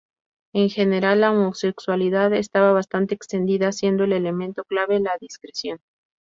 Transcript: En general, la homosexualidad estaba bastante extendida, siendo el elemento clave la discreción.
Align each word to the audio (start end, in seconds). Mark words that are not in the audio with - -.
En 0.53 0.69
general, 0.71 1.21
la 1.21 1.31
homosexualidad 1.31 2.33
estaba 2.33 2.71
bastante 2.73 3.13
extendida, 3.13 3.71
siendo 3.71 4.03
el 4.05 4.13
elemento 4.13 4.63
clave 4.63 4.99
la 4.99 5.15
discreción. 5.19 5.77